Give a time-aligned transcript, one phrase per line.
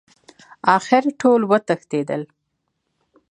[0.75, 2.21] اخر ټول وتښتېدل.